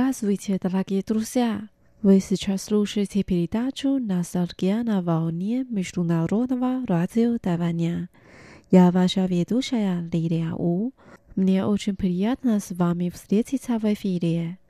[0.00, 1.68] Здравствуйте, дорогие друзья!
[2.02, 8.08] Вы сейчас слушаете передачу «Ностальгия на волне международного радио Тайваня».
[8.70, 10.92] Я ваша ведущая Лилия У.
[11.34, 14.60] Мне очень приятно с вами встретиться в эфире.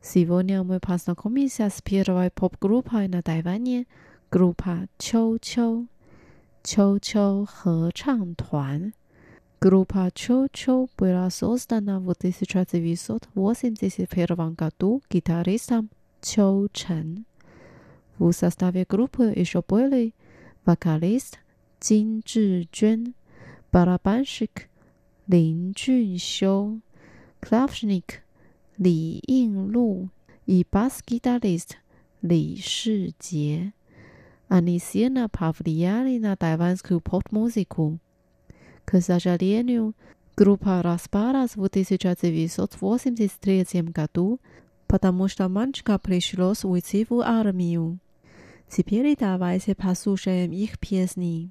[0.00, 3.86] Сегодня мы познакомимся с первой поп-группой на Тайване,
[4.30, 5.88] группа Чоу Чоу.
[6.62, 8.92] Чоу Чоу 合唱团。
[9.58, 15.88] Група Чо-Чо была создана в 1981 году гитаристом
[16.20, 17.24] Чо Чен.
[18.18, 20.14] В составе группы еще были
[20.66, 21.38] вокалист
[21.80, 23.14] Цин Чжи Чжен,
[23.72, 24.68] барабанщик
[25.26, 26.78] Лин Чжун Шо,
[27.40, 28.24] клавишник
[28.76, 30.10] Ли Ин Лу
[30.44, 31.78] и бас-гитарист
[32.20, 33.14] Ли Ши
[34.48, 37.98] Они сильно повлияли на тайванскую поп-музыку.
[38.86, 39.94] k сожалению,
[40.36, 44.40] группа распалась в 1983 году,
[44.86, 47.98] потому что мальчика пришлось уйти в армию.
[48.68, 51.50] Теперь давайте послушаем их песни.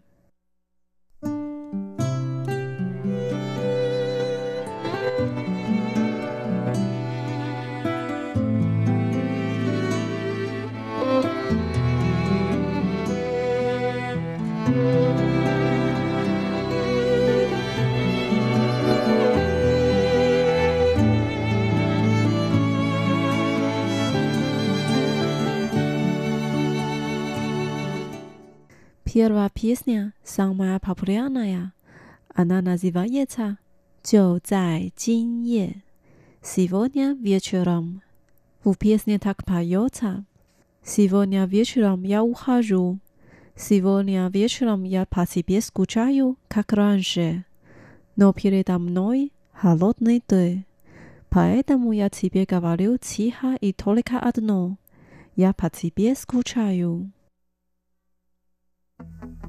[29.16, 31.72] Первая песня, самая популярная,
[32.34, 33.58] она называется
[34.04, 34.42] «Джо
[36.42, 38.02] «Сегодня вечером».
[38.66, 40.26] В песне так поется
[40.84, 43.00] «Сегодня вечером я ухожу»,
[43.56, 47.46] «Сегодня вечером я по себе скучаю, как раньше»,
[48.18, 50.66] «Но передо мной холодный ты».
[51.30, 54.78] Поэтому я тебе говорю тихо и только одно.
[55.38, 57.14] Я по тебе скучаю.
[59.00, 59.45] Thank you.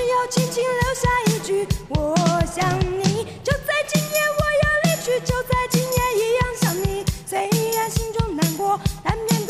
[0.00, 2.16] 只要轻轻留下一句我
[2.46, 3.26] 想你。
[3.44, 7.04] 就在今夜我要离去就在今夜一样想你。
[7.26, 7.38] 虽
[7.76, 9.46] 然心中难过但愿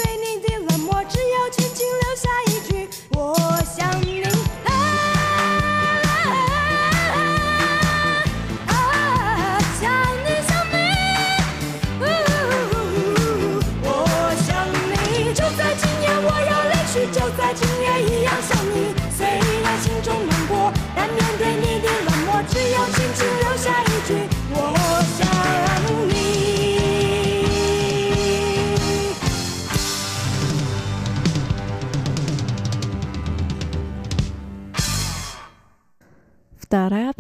[36.71, 37.13] Вторая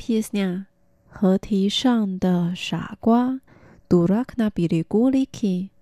[3.89, 5.73] дурак на берегу реки.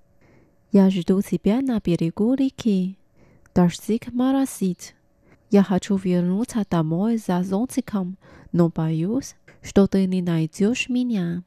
[0.73, 2.97] Я жду тебя на берегу реки.
[3.55, 4.95] Дождик моросит.
[5.51, 8.17] Я хочу вернуться домой за зонтиком,
[8.53, 11.43] но боюсь, что ты не найдешь меня.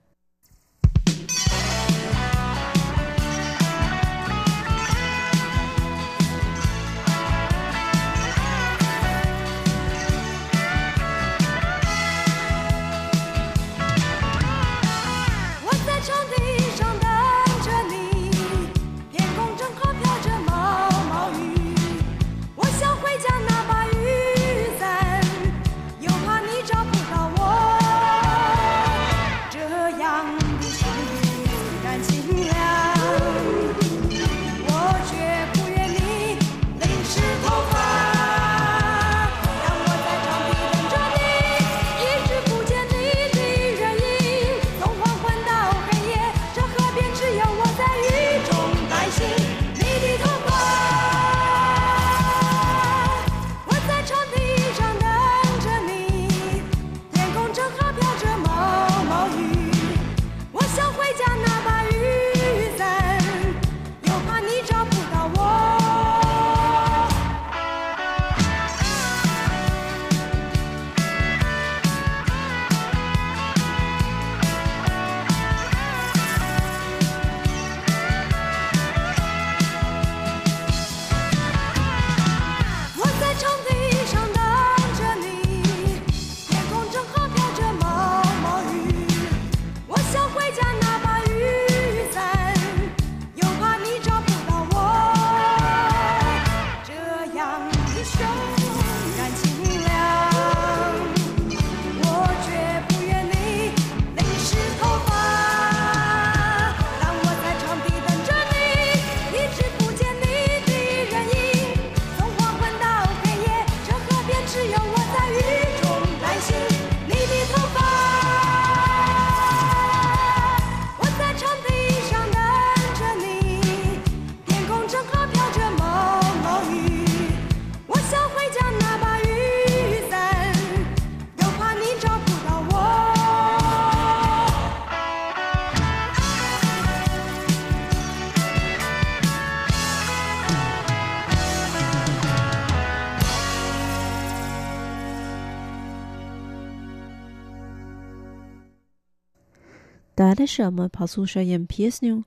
[150.21, 152.23] 为什么跑宿舍演片子？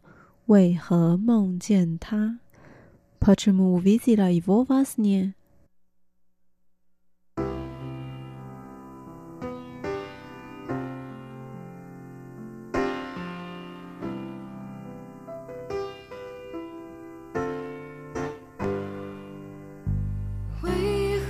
[0.46, 2.38] 为何梦见他？
[3.20, 3.36] 为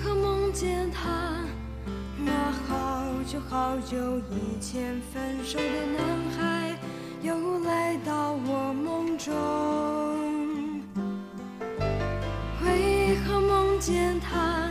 [0.03, 1.45] 何梦见他？
[2.69, 5.65] 好久好久以前分手的
[5.97, 6.04] 那。
[13.87, 14.71] 见他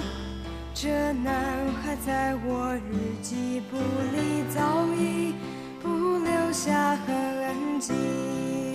[0.73, 3.77] 这男孩在我日记簿
[4.11, 5.35] 里早已
[5.83, 8.72] 不留下痕迹。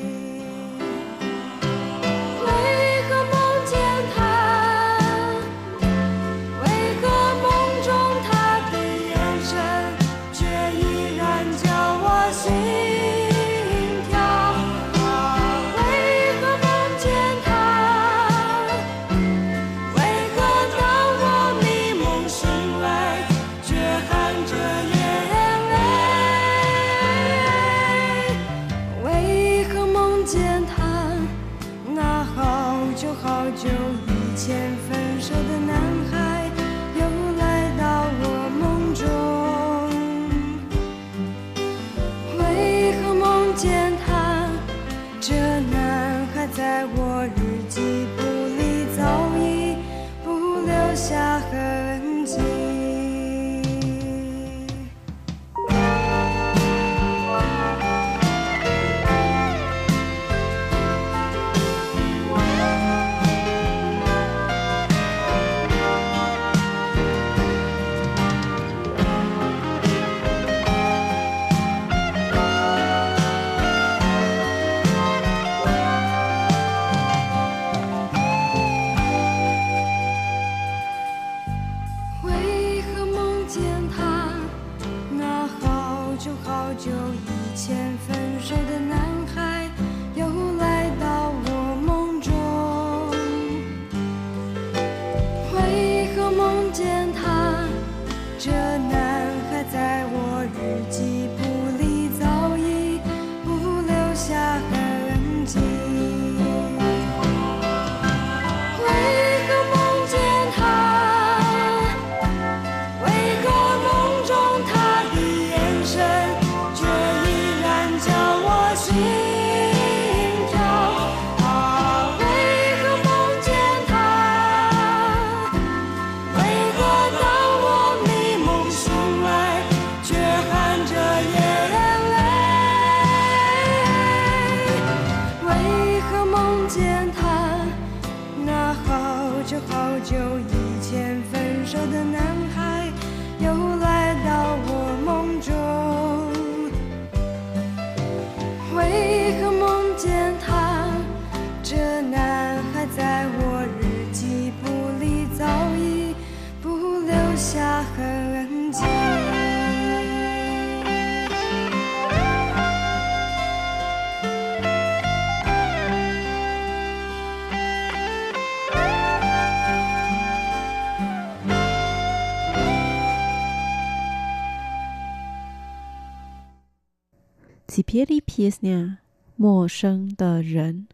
[177.98, 178.98] 此篇里 pieśnia
[179.34, 180.86] 陌生的人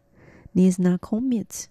[0.55, 1.67] Nieznakomiec。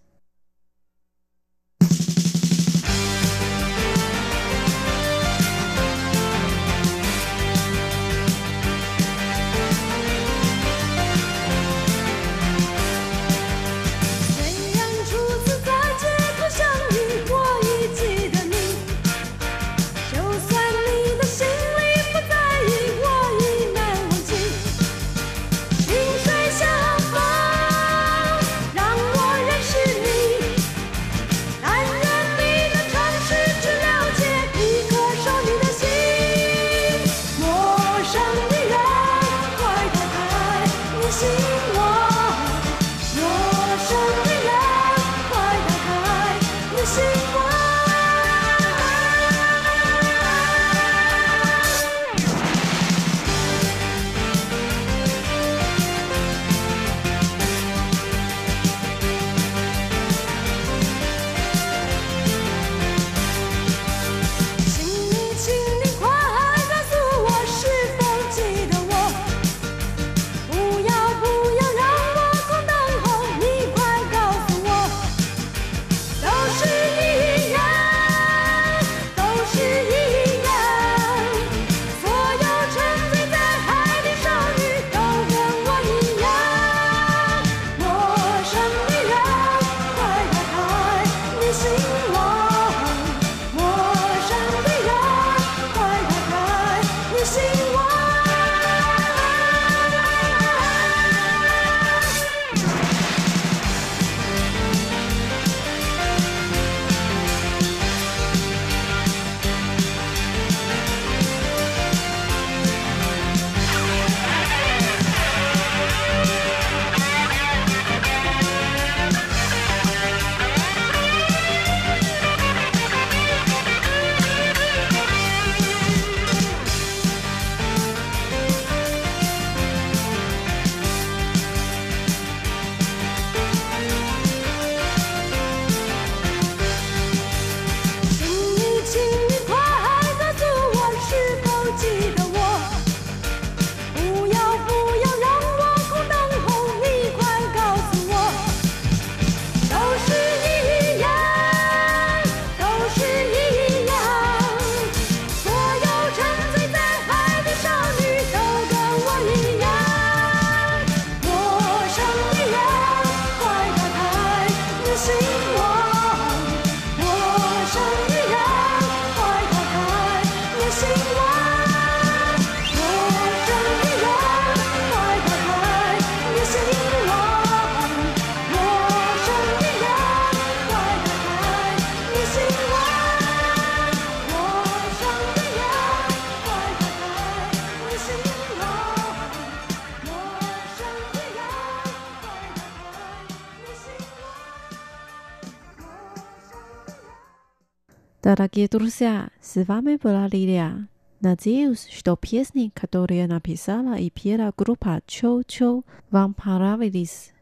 [198.36, 200.88] Дорогие друзья, с вами была Лилия.
[201.20, 207.32] Надеюсь, что песни, которые написала и пела группа Чоу Чоу, вам понравились.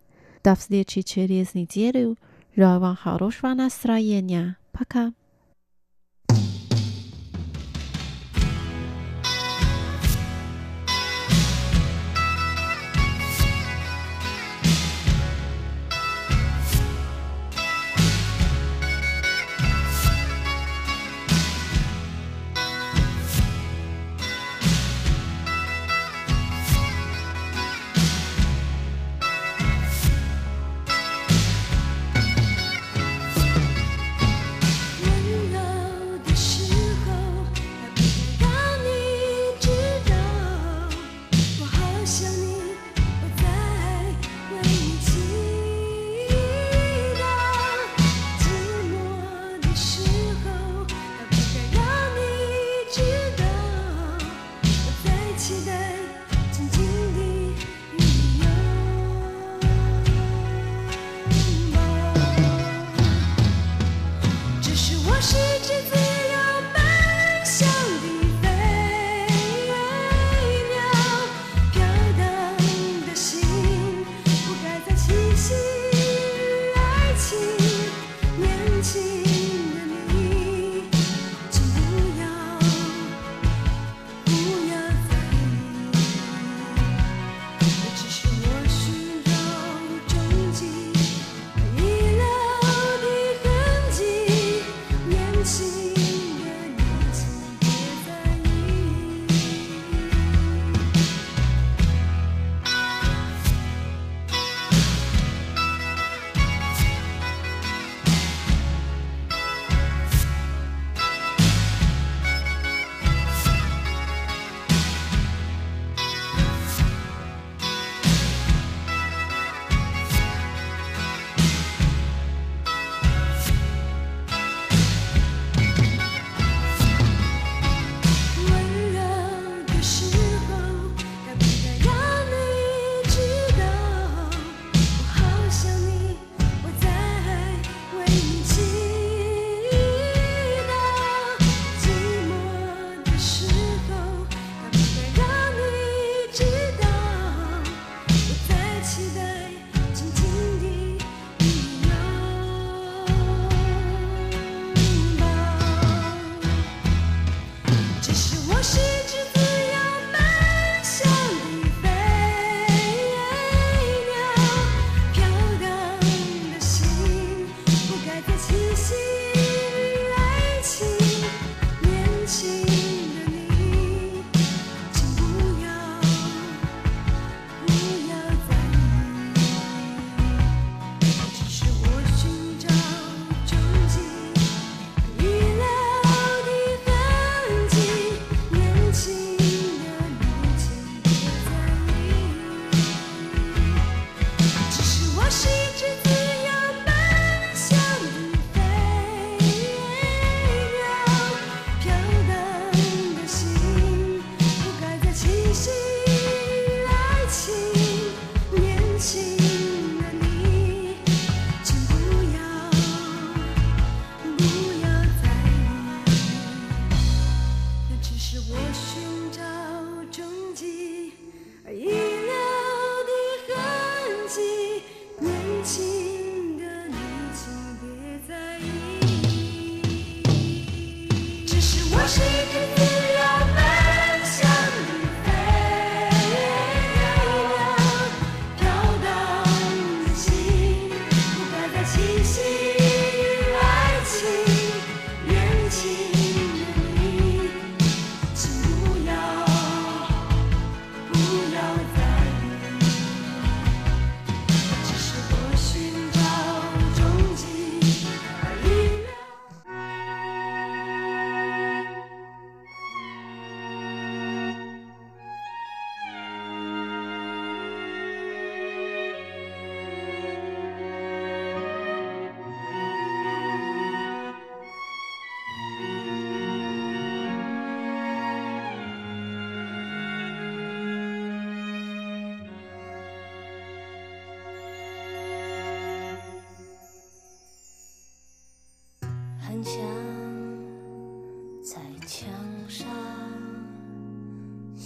[0.44, 2.18] До встречи через неделю.
[2.54, 4.58] Желаю вам хорошего настроения.
[4.70, 5.14] Пока.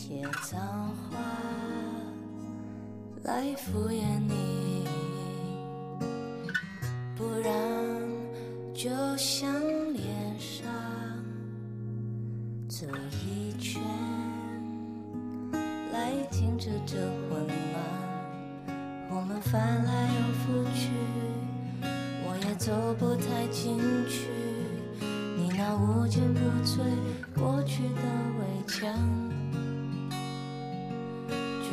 [0.06, 0.60] 些脏
[1.10, 1.18] 话
[3.24, 4.86] 来敷衍你，
[7.16, 7.52] 不然
[8.72, 9.52] 就像
[9.92, 10.06] 脸
[10.38, 10.64] 上
[12.68, 12.86] 走
[13.24, 13.82] 一圈，
[15.92, 16.96] 来停止这
[17.28, 18.70] 混乱。
[19.10, 20.92] 我们翻来又覆去，
[21.82, 23.76] 我也走不太进
[24.08, 24.28] 去。
[25.36, 26.78] 你那无坚不摧
[27.34, 28.02] 过去的
[28.38, 28.94] 围墙，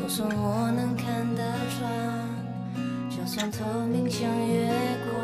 [0.04, 1.42] 就算我能看得
[1.80, 1.90] 穿，
[3.10, 4.70] 就算透明像月
[5.08, 5.16] 光，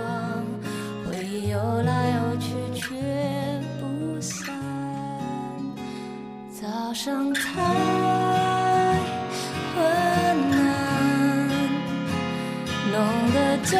[1.05, 2.95] 回忆游来游去却
[3.77, 4.55] 不散。
[6.49, 7.61] 早上太
[9.75, 9.83] 昏
[10.53, 11.49] 暗，
[12.89, 12.97] 弄
[13.33, 13.77] 得这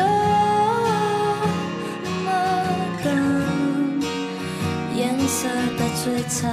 [2.25, 2.27] 么
[3.05, 3.07] 冷，
[4.97, 6.51] 颜色的摧残，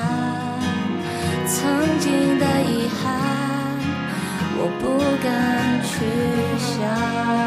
[1.48, 2.35] 曾经
[5.98, 6.04] 去
[6.58, 7.45] 想。